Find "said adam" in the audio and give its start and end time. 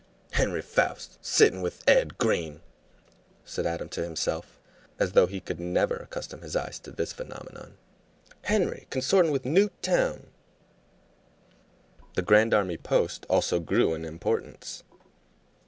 3.45-3.87